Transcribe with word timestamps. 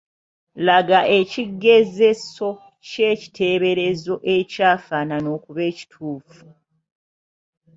Laga 0.67 0.99
ekigezeso 1.19 2.47
ky’ekiteeberezo 2.87 4.15
ekyafaanana 4.35 5.27
okuba 5.37 5.61
ekituufu. 5.71 6.45